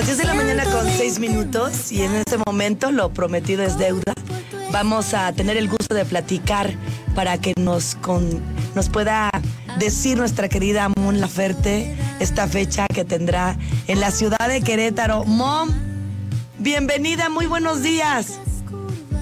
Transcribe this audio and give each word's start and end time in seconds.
Las 0.00 0.06
10 0.06 0.16
de 0.16 0.24
la 0.24 0.32
mañana 0.34 0.64
con 0.64 0.90
6 0.90 1.18
minutos 1.18 1.92
y 1.92 2.00
en 2.00 2.14
este 2.14 2.38
momento 2.46 2.90
lo 2.90 3.12
prometido 3.12 3.62
es 3.62 3.76
deuda. 3.76 4.14
Vamos 4.72 5.12
a 5.12 5.30
tener 5.34 5.58
el 5.58 5.68
gusto 5.68 5.94
de 5.94 6.06
platicar 6.06 6.72
para 7.14 7.36
que 7.36 7.52
nos, 7.58 7.96
con, 7.96 8.26
nos 8.74 8.88
pueda 8.88 9.30
decir 9.78 10.16
nuestra 10.16 10.48
querida 10.48 10.88
Mon 10.96 11.20
Laferte 11.20 11.94
esta 12.18 12.48
fecha 12.48 12.86
que 12.86 13.04
tendrá 13.04 13.58
en 13.88 14.00
la 14.00 14.10
ciudad 14.10 14.48
de 14.48 14.62
Querétaro. 14.62 15.24
Mom, 15.24 15.68
bienvenida, 16.58 17.28
muy 17.28 17.44
buenos 17.44 17.82
días. 17.82 18.38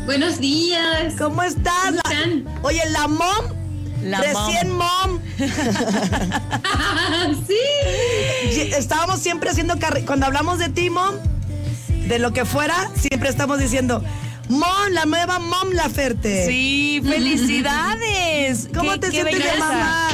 Buenos 0.06 0.38
días. 0.38 1.14
¿Cómo 1.19 1.42
estás? 1.42 1.74
¿Cómo 1.86 1.97
La- 2.05 2.12
están? 2.12 2.45
Oye, 2.62 2.83
la 2.92 3.08
mom, 3.08 3.47
La 4.02 4.20
recién 4.20 4.76
mom. 4.76 5.20
sí. 7.46 7.54
Y 8.50 8.60
Estábamos 8.74 9.20
siempre 9.20 9.50
haciendo 9.50 9.74
carri- 9.76 10.04
cuando 10.04 10.26
hablamos 10.26 10.58
de 10.58 10.68
ti, 10.68 10.90
mom, 10.90 11.14
de 12.06 12.18
lo 12.18 12.32
que 12.32 12.44
fuera, 12.44 12.90
siempre 12.96 13.28
estamos 13.28 13.58
diciendo, 13.58 14.02
mom, 14.48 14.90
la 14.92 15.04
nueva 15.04 15.38
mom 15.38 15.70
Laferte. 15.72 16.46
Sí, 16.46 17.00
felicidades. 17.04 18.68
¿Cómo 18.74 18.92
Qué- 18.92 18.98
te 18.98 19.10
qué 19.10 19.22
sientes 19.22 19.52
de 19.52 19.58
mamá? 19.58 20.08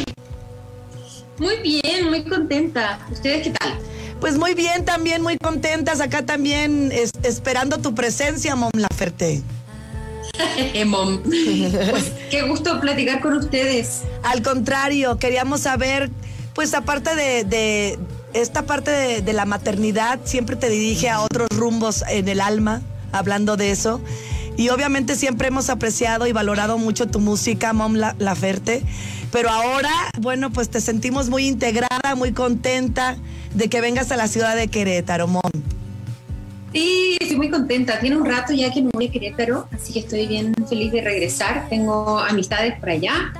Muy 1.38 1.56
bien, 1.58 2.08
muy 2.08 2.24
contenta. 2.24 3.00
¿Ustedes 3.10 3.42
qué 3.44 3.50
tal? 3.50 3.78
Pues 4.20 4.38
muy 4.38 4.54
bien, 4.54 4.84
también 4.84 5.22
muy 5.22 5.36
contentas. 5.36 6.00
Acá 6.00 6.24
también 6.24 6.90
es- 6.92 7.10
esperando 7.22 7.78
tu 7.78 7.94
presencia, 7.94 8.56
Mom 8.56 8.70
Laferte. 8.74 9.42
Mom. 10.86 11.20
Pues 11.22 12.12
qué 12.30 12.42
gusto 12.42 12.80
platicar 12.80 13.20
con 13.20 13.34
ustedes. 13.34 14.02
Al 14.22 14.42
contrario, 14.42 15.18
queríamos 15.18 15.60
saber, 15.62 16.10
pues 16.54 16.74
aparte 16.74 17.14
de, 17.14 17.44
de 17.44 17.98
esta 18.32 18.62
parte 18.66 18.90
de, 18.90 19.22
de 19.22 19.32
la 19.32 19.44
maternidad, 19.44 20.20
siempre 20.24 20.56
te 20.56 20.68
dirige 20.68 21.08
a 21.08 21.20
otros 21.20 21.48
rumbos 21.54 22.02
en 22.08 22.28
el 22.28 22.40
alma, 22.40 22.82
hablando 23.12 23.56
de 23.56 23.70
eso. 23.70 24.00
Y 24.56 24.68
obviamente 24.68 25.16
siempre 25.16 25.48
hemos 25.48 25.68
apreciado 25.68 26.26
y 26.28 26.32
valorado 26.32 26.78
mucho 26.78 27.06
tu 27.08 27.18
música, 27.20 27.72
Mom 27.72 27.94
La- 27.94 28.14
Laferte. 28.18 28.82
Pero 29.32 29.50
ahora, 29.50 29.90
bueno, 30.20 30.50
pues 30.52 30.68
te 30.68 30.80
sentimos 30.80 31.28
muy 31.28 31.46
integrada, 31.48 32.14
muy 32.16 32.32
contenta 32.32 33.16
de 33.52 33.68
que 33.68 33.80
vengas 33.80 34.12
a 34.12 34.16
la 34.16 34.28
ciudad 34.28 34.54
de 34.54 34.68
Querétaro, 34.68 35.26
Mom. 35.26 35.42
Sí, 36.72 37.03
estoy 37.34 37.48
muy 37.48 37.50
contenta. 37.50 37.98
Tiene 37.98 38.16
un 38.16 38.24
rato 38.24 38.52
ya 38.52 38.70
que 38.72 38.82
no 38.82 38.90
voy 38.92 39.08
a 39.08 39.10
Querétaro, 39.10 39.68
así 39.72 39.92
que 39.92 40.00
estoy 40.00 40.26
bien 40.26 40.54
feliz 40.68 40.92
de 40.92 41.00
regresar. 41.00 41.66
Tengo 41.68 42.18
amistades 42.18 42.78
por 42.78 42.90
allá, 42.90 43.32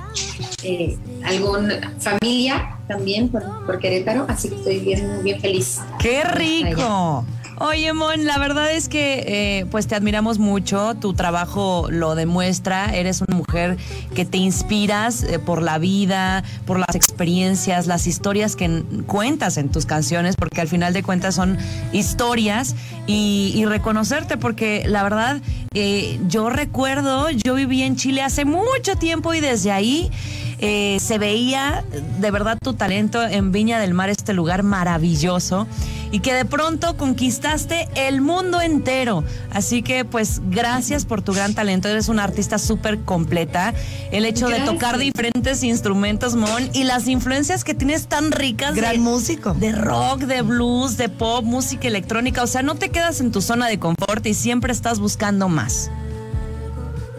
eh, 0.63 0.97
alguna 1.23 1.93
familia 1.99 2.77
también 2.87 3.29
por, 3.29 3.43
por 3.65 3.79
Querétaro, 3.79 4.25
así 4.27 4.49
que 4.49 4.55
estoy 4.55 4.79
bien, 4.79 5.23
bien 5.23 5.39
feliz. 5.39 5.79
¡Qué 5.99 6.23
rico! 6.23 7.25
Oye, 7.57 7.93
Mon, 7.93 8.25
la 8.25 8.37
verdad 8.37 8.71
es 8.73 8.89
que 8.89 9.23
eh, 9.27 9.65
pues 9.71 9.87
te 9.87 9.95
admiramos 9.95 10.39
mucho, 10.39 10.93
tu 10.95 11.13
trabajo 11.13 11.87
lo 11.89 12.13
demuestra, 12.15 12.93
eres 12.93 13.21
una 13.21 13.37
mujer 13.37 13.77
que 14.13 14.25
te 14.25 14.37
inspiras 14.37 15.23
eh, 15.23 15.39
por 15.39 15.61
la 15.61 15.77
vida, 15.77 16.43
por 16.65 16.79
las 16.79 16.93
experiencias, 16.95 17.87
las 17.87 18.07
historias 18.07 18.57
que 18.57 18.83
cuentas 19.07 19.55
en 19.55 19.69
tus 19.69 19.85
canciones, 19.85 20.35
porque 20.35 20.59
al 20.59 20.67
final 20.67 20.91
de 20.91 21.01
cuentas 21.01 21.35
son 21.35 21.57
historias 21.93 22.75
y, 23.07 23.53
y 23.55 23.63
reconocerte, 23.63 24.35
porque 24.35 24.83
la 24.85 25.03
verdad 25.03 25.39
eh, 25.73 26.19
yo 26.27 26.49
recuerdo, 26.49 27.29
yo 27.29 27.55
viví 27.55 27.83
en 27.83 27.95
Chile 27.95 28.21
hace 28.21 28.43
mucho 28.43 28.97
tiempo 28.99 29.33
y 29.33 29.39
desde 29.39 29.71
ahí 29.71 30.11
eh, 30.59 30.97
se 30.99 31.17
veía 31.17 31.83
de 32.19 32.31
verdad 32.31 32.57
tu 32.61 32.73
talento 32.73 33.21
en 33.23 33.51
Viña 33.51 33.79
del 33.79 33.93
Mar, 33.93 34.09
este 34.09 34.33
lugar 34.33 34.63
maravilloso, 34.63 35.67
y 36.11 36.19
que 36.19 36.33
de 36.33 36.45
pronto 36.45 36.95
conquistaste 36.97 37.87
el 37.95 38.21
mundo 38.21 38.61
entero. 38.61 39.23
Así 39.51 39.81
que 39.81 40.05
pues 40.05 40.41
gracias 40.49 41.05
por 41.05 41.21
tu 41.21 41.33
gran 41.33 41.53
talento, 41.53 41.89
eres 41.89 42.09
una 42.09 42.23
artista 42.23 42.57
súper 42.57 42.99
completa. 43.01 43.73
El 44.11 44.25
hecho 44.25 44.47
de 44.47 44.59
tocar 44.61 44.97
diferentes 44.97 45.63
instrumentos, 45.63 46.35
Mon, 46.35 46.69
y 46.73 46.83
las 46.83 47.07
influencias 47.07 47.63
que 47.63 47.73
tienes 47.73 48.07
tan 48.07 48.31
ricas 48.31 48.75
Gran 48.75 48.93
de, 48.93 48.99
músico. 48.99 49.53
de 49.53 49.71
rock, 49.71 50.21
de 50.21 50.41
blues, 50.41 50.97
de 50.97 51.09
pop, 51.09 51.43
música 51.43 51.87
electrónica. 51.87 52.43
O 52.43 52.47
sea, 52.47 52.61
no 52.61 52.75
te 52.75 52.89
quedas 52.89 53.19
en 53.19 53.31
tu 53.31 53.41
zona 53.41 53.67
de 53.67 53.79
confort 53.79 54.25
y 54.25 54.33
siempre 54.33 54.71
estás 54.71 54.99
buscando 54.99 55.49
más. 55.49 55.91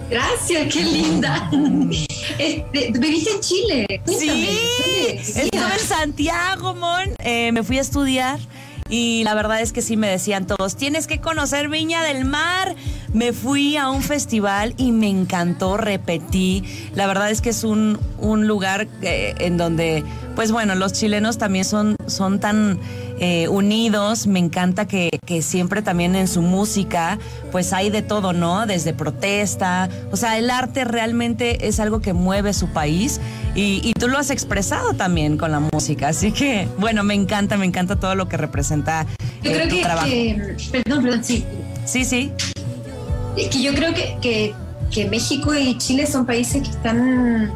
Gracias, 0.08 0.72
qué 0.72 0.84
linda. 0.84 1.50
Este, 2.38 2.92
¿Viviste 2.98 3.30
en 3.30 3.40
Chile? 3.40 3.86
Cuéntame, 4.04 4.18
Sí, 4.18 4.28
¿dónde 4.28 5.20
estuve 5.22 5.74
en 5.80 5.86
Santiago, 5.88 6.74
Mon. 6.74 7.14
Eh, 7.18 7.52
me 7.52 7.62
fui 7.62 7.78
a 7.78 7.80
estudiar 7.80 8.38
y 8.88 9.24
la 9.24 9.34
verdad 9.34 9.60
es 9.60 9.72
que 9.72 9.82
sí 9.82 9.96
me 9.96 10.08
decían 10.08 10.46
todos, 10.46 10.76
tienes 10.76 11.06
que 11.06 11.20
conocer 11.20 11.68
Viña 11.68 12.02
del 12.02 12.24
Mar. 12.24 12.74
Me 13.12 13.32
fui 13.32 13.76
a 13.76 13.90
un 13.90 14.02
festival 14.02 14.74
y 14.76 14.92
me 14.92 15.08
encantó, 15.08 15.76
repetí. 15.76 16.62
La 16.94 17.06
verdad 17.06 17.30
es 17.30 17.40
que 17.40 17.50
es 17.50 17.64
un, 17.64 17.98
un 18.18 18.46
lugar 18.46 18.86
eh, 19.02 19.34
en 19.38 19.56
donde, 19.56 20.04
pues 20.34 20.52
bueno, 20.52 20.74
los 20.74 20.92
chilenos 20.92 21.38
también 21.38 21.64
son, 21.64 21.96
son 22.06 22.38
tan 22.38 22.78
eh, 23.18 23.48
unidos. 23.48 24.26
Me 24.26 24.38
encanta 24.38 24.86
que, 24.86 25.10
que 25.24 25.42
siempre 25.42 25.82
también 25.82 26.16
en 26.16 26.28
su 26.28 26.42
música, 26.42 27.18
pues 27.52 27.72
hay 27.72 27.90
de 27.90 28.02
todo, 28.02 28.32
¿no? 28.32 28.66
Desde 28.66 28.92
protesta. 28.92 29.88
O 30.12 30.16
sea, 30.16 30.38
el 30.38 30.50
arte 30.50 30.84
realmente 30.84 31.66
es 31.68 31.80
algo 31.80 32.00
que 32.00 32.12
mueve 32.12 32.52
su 32.52 32.68
país 32.68 33.20
y, 33.54 33.80
y 33.82 33.92
tú 33.94 34.08
lo 34.08 34.18
has 34.18 34.30
expresado 34.30 34.92
también 34.94 35.36
con 35.38 35.50
la 35.52 35.60
música. 35.60 36.08
Así 36.08 36.32
que, 36.32 36.68
bueno, 36.78 37.02
me 37.04 37.14
encanta, 37.14 37.56
me 37.56 37.66
encanta 37.66 37.96
todo 37.96 38.14
lo 38.14 38.28
que 38.28 38.36
representa 38.36 39.06
Yo 39.42 39.50
eh, 39.50 39.54
creo 39.54 39.68
tu 39.68 39.76
que, 39.76 39.82
trabajo. 39.82 40.06
que- 40.08 40.56
perdón, 40.72 41.02
perdón, 41.02 41.24
sí. 41.24 41.44
Sí, 41.84 42.04
sí. 42.04 42.32
Es 43.36 43.48
que 43.48 43.62
yo 43.62 43.74
creo 43.74 43.92
que, 43.94 44.16
que, 44.20 44.54
que 44.90 45.06
México 45.06 45.54
y 45.54 45.76
Chile 45.78 46.06
son 46.06 46.26
países 46.26 46.62
que 46.62 46.70
están 46.70 47.52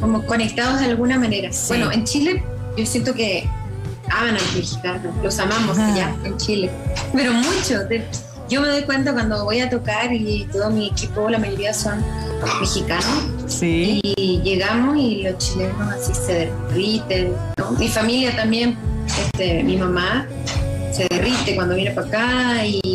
como 0.00 0.24
conectados 0.26 0.80
de 0.80 0.86
alguna 0.86 1.18
manera. 1.18 1.52
Sí. 1.52 1.66
Bueno, 1.68 1.90
en 1.92 2.04
Chile 2.04 2.42
yo 2.76 2.84
siento 2.84 3.14
que 3.14 3.48
aman 4.10 4.30
a 4.36 4.40
los 4.40 4.54
mexicanos, 4.54 5.14
los 5.22 5.38
amamos 5.38 5.78
Ajá. 5.78 5.92
allá 5.92 6.14
en 6.24 6.36
Chile, 6.36 6.70
pero 7.12 7.32
mucho. 7.32 7.84
de- 7.88 8.04
yo 8.48 8.60
me 8.60 8.68
doy 8.68 8.82
cuenta 8.82 9.12
cuando 9.14 9.42
voy 9.44 9.60
a 9.60 9.70
tocar 9.70 10.12
y 10.12 10.46
todo 10.52 10.68
mi 10.70 10.88
equipo, 10.88 11.30
la 11.30 11.38
mayoría 11.38 11.72
son 11.72 12.04
mexicanos, 12.60 13.06
Sí. 13.46 14.00
y 14.04 14.40
llegamos 14.42 14.96
y 14.98 15.22
los 15.22 15.38
chilenos 15.38 15.80
así 15.92 16.12
se 16.14 16.32
derriten. 16.68 17.32
¿no? 17.56 17.70
Mi 17.72 17.88
familia 17.88 18.36
también, 18.36 18.76
este, 19.08 19.62
mi 19.64 19.76
mamá 19.78 20.26
se 20.92 21.06
derrite 21.10 21.54
cuando 21.56 21.74
viene 21.74 21.92
para 21.92 22.06
acá 22.06 22.66
y 22.66 22.80
ah, 22.84 22.86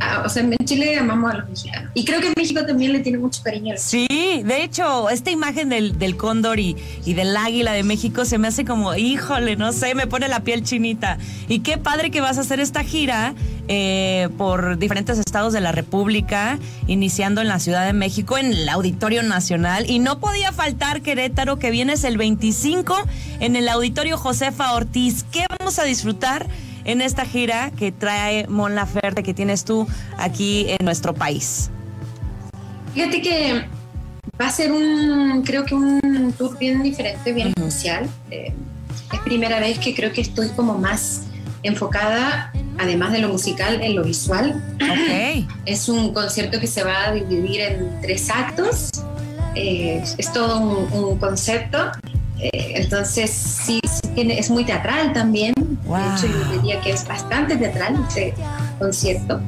ah, 0.00 0.22
o 0.24 0.28
sea, 0.28 0.42
en 0.42 0.56
Chile 0.64 0.98
amamos 0.98 1.32
a 1.32 1.38
los 1.38 1.48
mexicanos. 1.48 1.90
Y 1.94 2.04
creo 2.04 2.20
que 2.20 2.32
México 2.36 2.64
también 2.66 2.92
le 2.92 3.00
tiene 3.00 3.18
mucho 3.18 3.42
cariño 3.42 3.74
Sí, 3.76 4.08
de 4.44 4.64
hecho, 4.64 5.10
esta 5.10 5.30
imagen 5.30 5.68
del, 5.68 5.98
del 5.98 6.16
cóndor 6.16 6.60
y, 6.60 6.76
y 7.04 7.14
del 7.14 7.36
águila 7.36 7.72
de 7.72 7.82
México 7.82 8.24
se 8.24 8.38
me 8.38 8.48
hace 8.48 8.64
como, 8.64 8.94
híjole, 8.94 9.56
no 9.56 9.72
sé, 9.72 9.94
me 9.94 10.06
pone 10.06 10.28
la 10.28 10.40
piel 10.40 10.62
chinita. 10.62 11.18
Y 11.48 11.60
qué 11.60 11.78
padre 11.78 12.10
que 12.10 12.20
vas 12.20 12.38
a 12.38 12.42
hacer 12.42 12.60
esta 12.60 12.84
gira 12.84 13.34
eh, 13.72 14.28
por 14.36 14.78
diferentes 14.78 15.18
estados 15.18 15.52
de 15.52 15.60
la 15.60 15.70
República, 15.70 16.58
iniciando 16.88 17.40
en 17.40 17.46
la 17.46 17.60
Ciudad 17.60 17.86
de 17.86 17.92
México, 17.92 18.36
en 18.36 18.46
el 18.46 18.68
Auditorio 18.68 19.22
Nacional. 19.22 19.88
Y 19.88 20.00
no 20.00 20.18
podía 20.18 20.50
faltar 20.50 21.02
Querétaro, 21.02 21.60
que 21.60 21.70
vienes 21.70 22.02
el 22.02 22.18
25 22.18 22.96
en 23.38 23.54
el 23.54 23.68
Auditorio 23.68 24.18
Josefa 24.18 24.72
Ortiz. 24.74 25.24
¿Qué 25.30 25.46
vamos 25.58 25.78
a 25.78 25.84
disfrutar? 25.84 26.48
En 26.84 27.00
esta 27.00 27.24
gira 27.24 27.70
que 27.76 27.92
trae 27.92 28.46
Mon 28.48 28.74
Laferte, 28.74 29.22
que 29.22 29.34
tienes 29.34 29.64
tú 29.64 29.86
aquí 30.16 30.66
en 30.68 30.84
nuestro 30.84 31.14
país. 31.14 31.70
Fíjate 32.94 33.22
que 33.22 33.64
va 34.40 34.46
a 34.46 34.50
ser 34.50 34.72
un, 34.72 35.42
creo 35.44 35.64
que 35.64 35.74
un 35.74 36.34
tour 36.36 36.58
bien 36.58 36.82
diferente, 36.82 37.32
bien 37.32 37.48
especial. 37.48 38.08
Eh, 38.30 38.52
es 39.12 39.20
primera 39.20 39.60
vez 39.60 39.78
que 39.78 39.94
creo 39.94 40.12
que 40.12 40.20
estoy 40.20 40.48
como 40.50 40.78
más 40.78 41.22
enfocada, 41.62 42.52
además 42.78 43.12
de 43.12 43.18
lo 43.18 43.28
musical, 43.28 43.82
en 43.82 43.94
lo 43.94 44.02
visual. 44.02 44.62
Ok. 44.76 45.46
Es 45.66 45.88
un 45.88 46.12
concierto 46.12 46.58
que 46.58 46.66
se 46.66 46.82
va 46.82 47.08
a 47.08 47.12
dividir 47.12 47.60
en 47.60 48.00
tres 48.00 48.30
actos. 48.30 48.90
Eh, 49.54 50.02
es 50.16 50.32
todo 50.32 50.58
un, 50.58 50.92
un 50.92 51.18
concepto. 51.18 51.78
Eh, 52.38 52.72
entonces, 52.76 53.30
sí, 53.30 53.80
sí 53.84 53.99
tiene- 54.14 54.38
es 54.38 54.50
muy 54.50 54.64
teatral 54.64 55.12
también. 55.12 55.54
Wow. 55.86 55.96
De 55.98 56.14
hecho, 56.16 56.26
yo 56.26 56.52
diría 56.60 56.80
que 56.80 56.90
es 56.92 57.06
bastante 57.06 57.56
teatral 57.56 57.96
este 58.08 58.34
concierto. 58.78 59.40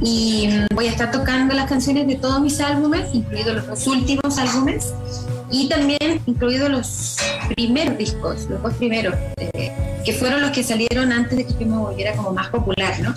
Y 0.00 0.48
mm, 0.48 0.74
voy 0.74 0.86
a 0.86 0.90
estar 0.90 1.10
tocando 1.10 1.54
las 1.54 1.68
canciones 1.68 2.06
de 2.06 2.16
todos 2.16 2.40
mis 2.40 2.60
álbumes, 2.60 3.08
incluidos 3.12 3.54
los 3.56 3.66
dos 3.66 3.86
últimos 3.86 4.38
álbumes. 4.38 4.92
Y 5.50 5.68
también 5.68 6.20
incluidos 6.26 6.68
los 6.70 7.16
primeros 7.54 7.96
discos, 7.98 8.46
los 8.48 8.62
dos 8.62 8.74
primeros, 8.74 9.14
eh, 9.36 9.72
que 10.04 10.12
fueron 10.12 10.40
los 10.40 10.50
que 10.50 10.62
salieron 10.64 11.12
antes 11.12 11.36
de 11.36 11.44
que 11.46 11.52
yo 11.52 11.66
me 11.66 11.76
volviera 11.76 12.12
como 12.16 12.32
más 12.32 12.48
popular, 12.48 12.98
¿no? 13.00 13.14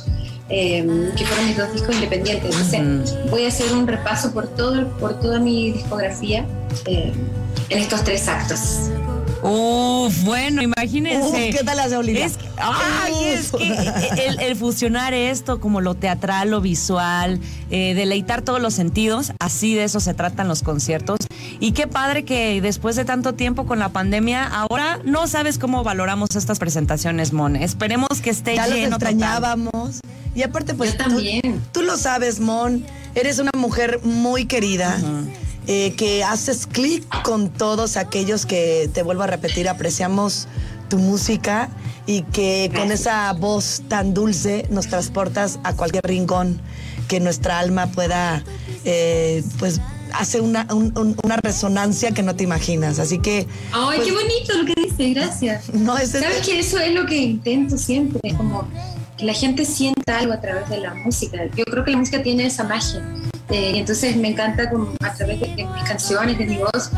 Eh, 0.50 1.12
que 1.18 1.26
fueron 1.26 1.48
mis 1.48 1.58
dos 1.58 1.74
discos 1.74 1.96
independientes. 1.96 2.56
Entonces, 2.74 3.12
Ujú. 3.22 3.30
voy 3.32 3.46
a 3.46 3.48
hacer 3.48 3.72
un 3.74 3.88
repaso 3.88 4.32
por 4.34 4.48
todo 4.48 4.88
por 5.00 5.20
toda 5.20 5.40
mi 5.40 5.72
discografía 5.72 6.46
eh, 6.86 7.12
en 7.70 7.78
estos 7.80 8.04
tres 8.04 8.28
actos. 8.28 8.90
Uf, 9.44 10.24
bueno, 10.24 10.62
imagínense. 10.62 11.28
Uf, 11.28 11.56
¿qué 11.58 11.64
tal 11.64 11.80
hace 11.80 11.96
Olivia? 11.96 12.26
Es 12.26 12.38
que, 12.38 12.46
ay, 12.58 13.14
es 13.26 13.52
que 13.52 14.26
el, 14.28 14.40
el 14.40 14.56
fusionar 14.56 15.14
esto 15.14 15.60
como 15.60 15.80
lo 15.82 15.94
teatral, 15.96 16.50
lo 16.52 16.60
visual, 16.62 17.40
eh, 17.70 17.94
deleitar 17.94 18.42
todos 18.42 18.62
los 18.62 18.74
sentidos, 18.74 19.32
así 19.40 19.76
de 19.76 19.84
eso 19.84 20.00
se 20.00 20.14
tratan 20.14 20.48
los 20.48 20.64
conciertos. 20.64 21.20
Y 21.60 21.72
qué 21.74 21.88
padre 21.88 22.26
que 22.26 22.62
después 22.62 22.96
de 22.96 23.06
tanto 23.06 23.34
tiempo 23.36 23.66
con 23.66 23.80
la 23.80 23.90
pandemia, 23.90 24.44
ahora 24.46 25.00
no 25.04 25.28
sabes 25.28 25.58
cómo 25.58 25.84
valoramos 25.84 26.36
estas 26.36 26.60
presentaciones, 26.60 27.32
Mon. 27.34 27.56
Esperemos 27.56 28.22
que 28.22 28.32
esté 28.32 28.56
ya 28.56 28.68
lleno. 28.68 28.78
los 28.90 29.02
extrañábamos. 29.02 30.00
Y 30.36 30.44
aparte, 30.44 30.74
pues 30.74 30.92
Yo 30.92 30.98
tú- 30.98 31.04
también. 31.10 31.62
Tú, 31.72 31.82
lo 31.84 31.98
sabes, 31.98 32.40
Mon. 32.40 32.84
Eres 33.16 33.40
una 33.40 33.52
mujer 33.58 34.00
muy 34.04 34.46
querida. 34.46 34.98
Eh, 35.68 35.94
que 35.96 36.24
haces 36.24 36.66
clic 36.68 37.04
con 37.24 37.50
todos 37.50 37.98
aquellos 37.98 38.46
que, 38.46 38.90
te 38.94 39.04
vuelvo 39.04 39.24
a 39.24 39.28
repetir, 39.28 39.68
apreciamos 39.70 40.48
tu 40.90 40.98
música 40.98 41.70
y 42.06 42.22
que 42.22 42.72
con 42.74 42.92
esa 42.92 43.34
voz 43.34 43.82
tan 43.90 44.14
dulce 44.14 44.66
nos 44.70 44.88
transportas 44.88 45.60
a 45.64 45.74
cualquier 45.74 46.04
rincón 46.06 46.62
que 47.10 47.20
nuestra 47.20 47.60
alma 47.60 47.88
pueda, 47.88 48.44
eh, 48.86 49.44
pues, 49.60 49.82
hace 50.14 50.40
una, 50.40 50.66
un- 50.72 50.98
un- 50.98 51.18
una 51.24 51.36
resonancia 51.44 52.12
que 52.12 52.24
no 52.24 52.34
te 52.36 52.46
imaginas. 52.46 53.00
Así 53.00 53.20
que, 53.20 53.46
Ay, 53.74 53.98
pues, 53.98 54.08
qué 54.08 54.12
bonito 54.14 54.54
lo 54.58 54.66
que 54.66 54.82
dice, 54.82 55.14
gracias. 55.14 55.70
no 55.74 55.98
es 55.98 56.12
Sabes 56.12 56.46
que 56.48 56.60
eso 56.60 56.78
es 56.80 56.94
lo 56.94 57.06
que 57.06 57.18
intento 57.18 57.78
siempre, 57.78 58.22
como 58.38 58.66
que 59.18 59.26
la 59.26 59.34
gente 59.34 59.66
sienta 59.66 60.20
algo 60.20 60.32
a 60.32 60.40
través 60.40 60.70
de 60.70 60.80
la 60.80 60.94
música. 60.94 61.40
Yo 61.56 61.66
creo 61.66 61.84
que 61.84 61.92
la 61.92 61.98
música 61.98 62.24
tiene 62.24 62.46
esa 62.46 62.64
magia. 62.64 63.04
Eh, 63.50 63.74
entonces 63.76 64.16
me 64.18 64.30
encanta 64.30 64.70
como 64.70 64.92
a 65.02 65.14
través 65.14 65.40
de, 65.40 65.48
de 65.56 65.66
mis 65.66 65.84
canciones, 65.84 66.38
de 66.38 66.46
mi 66.46 66.58
voz, 66.58 66.92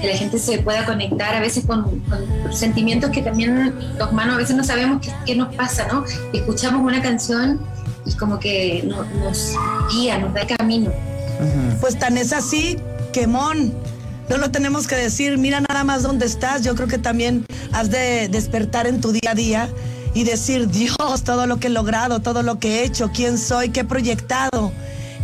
que 0.00 0.06
la 0.06 0.16
gente 0.16 0.38
se 0.38 0.58
pueda 0.58 0.84
conectar 0.84 1.34
a 1.34 1.40
veces 1.40 1.64
con, 1.66 2.00
con 2.00 2.52
sentimientos 2.52 3.10
que 3.10 3.22
también 3.22 3.74
los 3.98 4.12
humanos 4.12 4.34
a 4.36 4.38
veces 4.38 4.54
no 4.56 4.62
sabemos 4.62 5.00
qué, 5.02 5.12
qué 5.24 5.34
nos 5.34 5.54
pasa, 5.54 5.86
¿no? 5.90 6.04
Escuchamos 6.32 6.82
una 6.82 7.02
canción 7.02 7.60
y 8.04 8.12
como 8.12 8.38
que 8.38 8.84
no- 8.86 9.04
nos 9.24 9.52
guía, 9.92 10.18
nos 10.18 10.32
da 10.32 10.46
camino. 10.46 10.92
Pues 11.80 11.98
tan 11.98 12.16
es 12.16 12.32
así 12.32 12.78
que 13.12 13.26
Mon, 13.26 13.72
no 14.28 14.36
lo 14.36 14.50
tenemos 14.50 14.86
que 14.86 14.94
decir, 14.94 15.38
mira 15.38 15.60
nada 15.60 15.82
más 15.84 16.02
dónde 16.02 16.26
estás, 16.26 16.62
yo 16.62 16.74
creo 16.76 16.86
que 16.88 16.98
también 16.98 17.44
has 17.72 17.90
de 17.90 18.28
despertar 18.28 18.86
en 18.86 19.00
tu 19.00 19.10
día 19.12 19.30
a 19.32 19.34
día 19.34 19.68
y 20.14 20.24
decir, 20.24 20.68
Dios, 20.68 21.24
todo 21.24 21.46
lo 21.46 21.58
que 21.58 21.66
he 21.66 21.70
logrado, 21.70 22.20
todo 22.20 22.42
lo 22.42 22.58
que 22.58 22.80
he 22.80 22.84
hecho, 22.84 23.10
quién 23.12 23.36
soy, 23.38 23.68
qué 23.70 23.80
he 23.80 23.84
proyectado, 23.84 24.72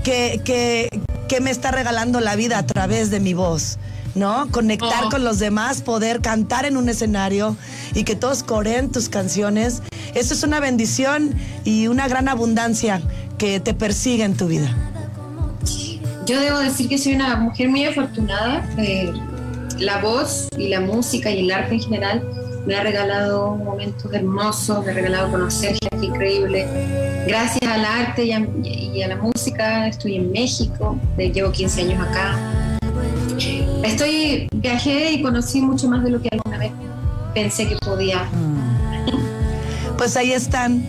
qué- 0.03 0.89
qué 1.29 1.41
me 1.41 1.51
está 1.51 1.71
regalando 1.71 2.21
la 2.21 2.37
vida 2.37 2.59
a 2.59 2.67
través 2.67 3.11
de 3.11 3.21
mi 3.21 3.35
voz. 3.35 3.79
¿No? 4.15 4.47
Conectar 4.51 5.05
Oh. 5.07 5.09
con 5.09 5.25
los 5.25 5.39
demás, 5.39 5.81
poder 5.81 6.21
cantar 6.21 6.67
en 6.67 6.77
un 6.77 6.91
escenario 6.91 7.57
y 7.95 8.05
que 8.05 8.15
todos 8.15 8.43
coreen 8.43 8.93
tus 8.93 9.09
canciones. 9.09 9.81
Eso 10.15 10.35
es 10.35 10.43
una 10.43 10.61
bendición 10.61 11.35
y 11.65 11.87
una 11.87 12.09
gran 12.09 12.29
abundancia 12.29 13.01
que 13.39 13.59
te 13.59 13.73
persigue 13.73 14.25
en 14.25 14.37
tu 14.37 14.49
vida. 14.49 14.71
Yo 16.27 16.39
debo 16.41 16.59
decir 16.59 16.89
que 16.91 16.99
soy 16.99 17.15
una 17.15 17.37
mujer 17.37 17.71
muy 17.71 17.85
afortunada. 17.87 18.69
eh, 18.77 19.11
la 19.79 20.03
voz 20.03 20.49
y 20.59 20.69
la 20.69 20.81
música 20.81 21.31
y 21.31 21.41
el 21.41 21.51
arte 21.51 21.75
en 21.77 21.81
general 21.81 22.23
me 22.67 22.75
ha 22.75 22.83
regalado 22.83 23.57
momentos 23.57 24.13
hermosos, 24.13 24.85
me 24.85 24.93
ha 24.93 24.95
regalado 24.95 25.31
conocer 25.31 25.77
gente 25.83 26.07
increíble. 26.07 26.67
Gracias 27.27 27.71
al 27.71 27.85
arte 27.85 28.25
y 28.25 28.33
a, 28.33 28.41
y 28.41 29.03
a 29.03 29.09
la 29.09 29.17
música 29.17 29.89
estoy 29.89 30.17
en 30.17 30.33
México, 30.33 30.99
llevo 31.17 31.51
15 31.51 31.81
años 31.83 32.09
acá. 32.09 32.39
Estoy, 33.83 34.49
viajé 34.55 35.13
y 35.13 35.23
conocí 35.23 35.61
mucho 35.61 35.89
más 35.89 36.05
de 36.05 36.11
lo 36.11 36.23
que 36.23 36.29
alguna 36.31 36.59
vez 36.59 36.73
pensé 37.35 37.69
que 37.69 37.77
podía. 37.77 38.29
pues 39.99 40.17
ahí 40.17 40.33
están, 40.33 40.85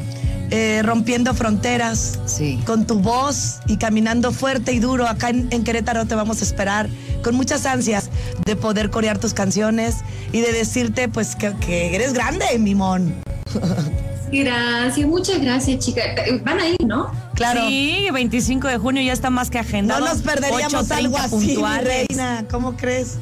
eh, 0.55 0.81
rompiendo 0.83 1.33
fronteras, 1.33 2.19
Sí. 2.27 2.59
con 2.63 2.85
tu 2.85 2.99
voz 2.99 3.57
y 3.65 3.77
caminando 3.77 4.31
fuerte 4.31 4.71
y 4.71 4.77
duro. 4.79 5.07
Acá 5.07 5.29
en, 5.29 5.47
en 5.51 5.63
Querétaro 5.63 6.05
te 6.05 6.13
vamos 6.13 6.41
a 6.41 6.43
esperar 6.43 6.87
con 7.23 7.33
muchas 7.33 7.65
ansias 7.65 8.11
de 8.45 8.55
poder 8.55 8.91
corear 8.91 9.17
tus 9.17 9.33
canciones 9.33 9.95
y 10.31 10.41
de 10.41 10.51
decirte 10.51 11.09
pues 11.09 11.35
que, 11.35 11.53
que 11.65 11.95
eres 11.95 12.13
grande, 12.13 12.45
Mimón. 12.59 13.15
Gracias, 14.31 15.07
muchas 15.07 15.41
gracias, 15.41 15.83
chicas. 15.85 16.05
Van 16.43 16.59
a 16.59 16.67
ir, 16.67 16.77
¿no? 16.85 17.11
Claro. 17.35 17.67
Sí, 17.67 18.07
25 18.13 18.67
de 18.67 18.77
junio 18.77 19.01
ya 19.03 19.13
está 19.13 19.29
más 19.29 19.49
que 19.49 19.57
No 19.57 19.61
agendado. 19.63 20.05
nos 20.05 20.21
perderíamos 20.21 20.73
8:30 20.89 20.95
algo 20.97 21.17
así, 21.17 21.57
reina. 21.83 22.45
¿Cómo 22.49 22.75
crees? 22.75 23.17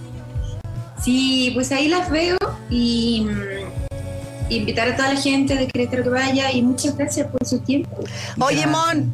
Sí, 1.03 1.51
pues 1.53 1.71
ahí 1.71 1.87
las 1.87 2.09
veo 2.11 2.37
y 2.69 3.25
mm, 3.27 3.60
invitar 4.57 4.87
a 4.89 4.95
toda 4.95 5.13
la 5.13 5.19
gente 5.21 5.55
de 5.55 5.67
Querétaro 5.67 6.03
que 6.03 6.09
vaya 6.09 6.51
y 6.51 6.61
muchas 6.61 6.95
gracias 6.97 7.27
por 7.27 7.45
su 7.47 7.59
tiempo. 7.59 8.03
Oye. 8.39 8.65
Mon, 8.67 9.13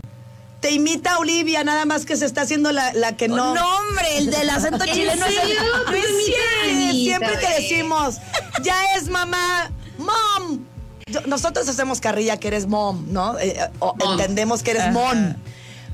te 0.60 0.72
imita 0.72 1.20
Olivia, 1.20 1.64
nada 1.64 1.86
más 1.86 2.06
que 2.06 2.16
se 2.18 2.26
está 2.26 2.42
haciendo 2.42 2.72
la, 2.72 2.92
la 2.94 3.16
que 3.16 3.28
no. 3.28 3.54
No, 3.56 3.78
hombre, 3.78 4.18
el 4.18 4.32
del 4.32 4.50
acento 4.50 4.84
¿En 4.88 4.94
chileno 4.94 5.26
es 5.26 5.36
el- 5.38 6.92
Siempre 6.94 7.30
que 7.40 7.46
güey. 7.46 7.62
decimos, 7.62 8.18
ya 8.64 8.76
es 8.96 9.10
mamá, 9.10 9.72
mom. 9.98 10.60
Nosotros 11.26 11.68
hacemos 11.70 12.02
carrilla 12.02 12.38
que 12.38 12.48
eres 12.50 12.68
mom, 12.68 13.06
¿no? 13.10 13.38
Eh, 13.40 13.56
eh, 13.58 13.70
o 13.80 13.96
Mom. 13.96 14.12
entendemos 14.14 14.62
que 14.64 14.72
eres 14.72 14.84
Ajá. 14.84 14.92
mon. 14.92 15.38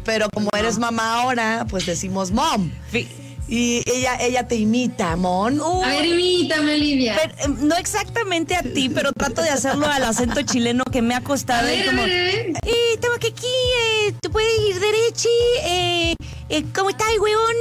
Pero 0.06 0.28
como 0.34 0.50
eres 0.57 0.80
mamá 0.80 1.22
ahora, 1.22 1.66
pues 1.69 1.86
decimos 1.86 2.31
mom. 2.31 2.72
Fi- 2.89 3.07
Y 3.53 3.83
ella, 3.85 4.17
ella 4.19 4.47
te 4.47 4.55
imita, 4.55 5.15
mon. 5.15 5.61
A 5.61 5.88
ver, 5.88 6.05
imítame, 6.07 6.73
Olivia. 6.73 7.15
Pero, 7.21 7.53
eh, 7.53 7.55
no 7.61 7.75
exactamente 7.75 8.55
a 8.55 8.63
ti, 8.63 8.89
pero 8.89 9.11
trato 9.13 9.44
de 9.44 9.50
hacerlo 9.51 9.85
al 9.85 10.03
acento 10.05 10.41
chileno 10.41 10.83
que 10.85 11.03
me 11.03 11.13
ha 11.13 11.21
costado. 11.21 11.67
ver, 11.67 11.83
a 11.83 11.85
como, 11.85 12.01
ver, 12.01 12.11
a 12.11 12.65
ver. 12.65 12.73
Eh, 16.55 16.63
¿cómo 16.75 16.89
estás, 16.91 17.07
weón? 17.19 17.55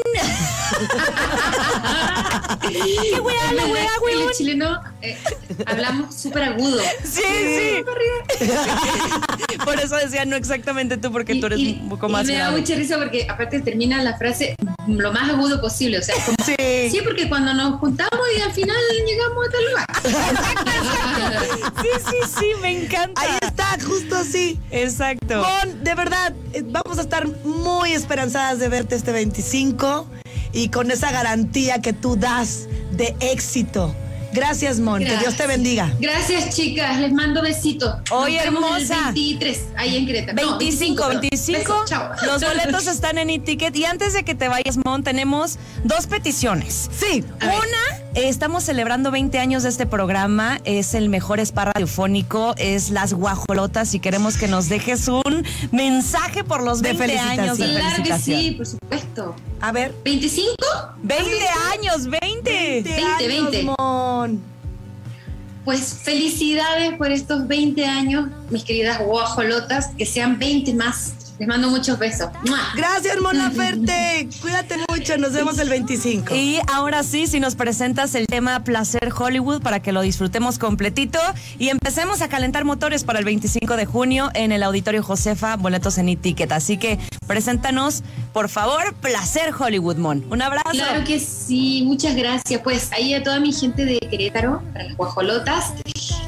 ¿Qué 2.61 3.21
weá, 3.21 3.53
la 3.53 3.65
weá? 3.67 3.89
Los 4.27 4.37
chilenos 4.37 4.79
eh, 5.01 5.17
hablamos 5.67 6.15
súper 6.15 6.45
agudo. 6.45 6.81
Sí, 7.05 7.23
sí. 7.23 7.83
Por 9.65 9.79
eso 9.81 9.97
decía, 9.97 10.25
no 10.25 10.37
exactamente 10.37 10.97
tú, 10.97 11.11
porque 11.13 11.35
tú 11.37 11.47
eres 11.47 11.59
Y- 11.59 11.79
un 11.83 11.89
poco 11.91 12.09
y 12.09 12.13
más 12.13 12.27
me 12.27 12.35
da 12.37 12.51
mucha 12.51 12.75
risa 12.75 12.97
porque 12.99 13.27
aparte 13.29 13.61
termina 13.61 14.03
la 14.03 14.17
frase 14.19 14.55
lo 14.87 15.13
más 15.13 15.31
agudo 15.31 15.61
posible. 15.61 15.99
O 15.99 16.03
sea, 16.03 16.15
como, 16.25 16.37
Sí. 16.45 16.55
sí, 16.91 17.01
porque 17.05 17.29
cuando 17.29 17.55
nos 17.55 17.79
juntamos 17.81 18.13
y 18.37 18.41
al 18.41 18.53
final 18.53 18.77
llegamos 19.07 19.47
a 19.47 19.51
tal 19.51 19.65
lugar. 19.71 19.87
Sí, 21.83 21.89
sí, 22.11 22.17
sí, 22.39 22.47
me 22.61 22.83
encanta. 22.85 23.21
Ahí 23.21 23.31
justo 23.81 24.17
así. 24.17 24.59
Exacto. 24.71 25.43
Mon, 25.43 25.85
de 25.85 25.95
verdad, 25.95 26.35
eh, 26.53 26.63
vamos 26.65 26.99
a 26.99 27.03
estar 27.03 27.27
muy 27.45 27.93
esperanzadas 27.93 28.59
de 28.59 28.69
verte 28.69 28.97
este 28.97 29.13
25 29.13 30.07
y 30.53 30.69
con 30.69 30.91
esa 30.91 31.11
garantía 31.11 31.81
que 31.81 31.93
tú 31.93 32.17
das 32.17 32.67
de 32.93 33.15
éxito. 33.21 33.95
Gracias, 34.33 34.81
Mon. 34.81 35.05
Que 35.05 35.17
Dios 35.19 35.37
te 35.37 35.47
bendiga. 35.47 35.93
Gracias, 36.01 36.57
chicas. 36.57 36.99
Les 36.99 37.13
mando 37.13 37.43
besitos. 37.43 37.97
El 38.27 38.37
hermosa. 38.37 39.13
23, 39.13 39.61
ahí 39.77 39.97
en. 39.97 40.35
No, 40.35 40.59
25, 40.59 41.03
perdón. 41.03 41.21
25. 41.21 41.59
Besos, 41.59 41.91
chao. 41.91 42.11
Los 42.25 42.43
boletos 42.49 42.87
están 42.87 43.19
en 43.19 43.29
e-ticket. 43.29 43.77
Y 43.77 43.85
antes 43.85 44.15
de 44.15 44.25
que 44.25 44.35
te 44.35 44.49
vayas, 44.49 44.79
Mon, 44.85 45.03
tenemos 45.03 45.59
dos 45.85 46.07
peticiones. 46.07 46.89
Sí. 46.99 47.25
A. 47.41 47.47
Una, 47.47 48.02
estamos 48.15 48.65
celebrando 48.65 49.11
20 49.11 49.39
años 49.39 49.63
de 49.63 49.69
este 49.69 49.87
programa. 49.87 50.61
Es 50.65 50.95
el 50.95 51.09
mejor 51.09 51.41
spa 51.41 51.67
radiofónico. 51.67 52.55
Es 52.57 52.91
Las 52.91 53.13
Guajolotas. 53.13 53.95
Y 53.95 54.01
queremos 54.01 54.37
que 54.37 54.49
nos 54.49 54.69
dejes 54.69 55.09
un 55.09 55.45
mensaje 55.71 56.45
por 56.45 56.63
los 56.63 56.83
De 56.83 56.93
20 56.93 57.19
años 57.19 57.59
de 57.59 57.71
Claro 57.71 58.03
que 58.03 58.19
sí, 58.19 58.53
por 58.53 58.67
supuesto. 58.67 59.35
A 59.61 59.73
ver. 59.73 59.95
¿25? 60.05 60.55
20 61.03 61.31
años, 61.73 62.07
20. 62.07 62.51
20 62.51 62.89
20, 62.91 63.03
años, 63.03 63.51
20. 63.51 63.63
Mon. 63.79 64.41
Pues 65.65 65.95
felicidades 66.03 66.95
por 66.97 67.13
estos 67.13 67.47
20 67.47 67.87
años, 67.87 68.29
mis 68.51 68.65
queridas 68.65 68.99
guajolotas, 69.01 69.91
que 69.97 70.05
sean 70.05 70.39
20 70.39 70.75
más. 70.75 71.15
Les 71.43 71.49
mando 71.49 71.71
muchos 71.71 71.99
besos. 71.99 72.31
¡Mua! 72.47 72.61
Gracias, 72.77 73.21
Mon 73.21 73.37
Laferte. 73.37 74.29
Cuídate 74.41 74.77
mucho. 74.89 75.19
Nos 75.19 75.33
vemos 75.33 75.59
el 75.59 75.69
25. 75.69 76.37
Y 76.37 76.61
ahora 76.73 77.03
sí, 77.03 77.27
si 77.27 77.41
nos 77.41 77.57
presentas 77.57 78.15
el 78.15 78.29
tema 78.29 78.63
Placer 78.63 79.13
Hollywood 79.13 79.61
para 79.61 79.81
que 79.81 79.91
lo 79.91 80.03
disfrutemos 80.03 80.61
completito 80.61 81.19
y 81.59 81.71
empecemos 81.71 82.23
a 82.23 82.29
calentar 82.29 82.65
motores 82.65 83.03
para 83.03 83.19
el 83.19 83.25
25 83.25 83.77
de 83.77 83.87
junio 83.87 84.31
en 84.35 84.53
el 84.53 84.63
Auditorio 84.63 85.03
Josefa, 85.03 85.57
boletos 85.57 85.99
en 85.99 86.11
e-ticket. 86.11 86.53
Así 86.53 86.77
que 86.77 87.01
preséntanos, 87.27 88.05
por 88.33 88.49
favor, 88.49 88.95
Placer 89.01 89.53
Hollywood, 89.53 89.97
Mon. 89.97 90.25
Un 90.31 90.43
abrazo. 90.43 90.71
Claro 90.71 91.03
que 91.03 91.19
sí, 91.19 91.83
muchas 91.85 92.15
gracias. 92.15 92.61
Pues 92.63 92.93
ahí 92.93 93.15
a 93.15 93.23
toda 93.25 93.41
mi 93.41 93.53
gente 93.53 93.85
de 93.85 93.99
Querétaro, 93.99 94.63
para 94.73 94.85
las 94.85 94.97
guajolotas, 94.97 95.73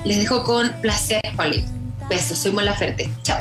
les 0.05 0.19
dejo 0.19 0.43
con 0.43 0.73
placer 0.83 1.23
Hollywood. 1.39 1.71
Besos, 2.09 2.37
soy 2.37 2.51
Mola 2.51 2.75
Ferte. 2.75 3.09
Chao. 3.23 3.39